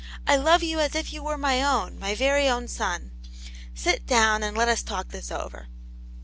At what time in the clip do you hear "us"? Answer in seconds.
4.67-4.81